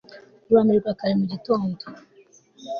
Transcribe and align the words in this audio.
Kurambirwa 0.43 0.91
kare 0.99 1.13
mu 1.19 1.25
gitondo 1.31 1.83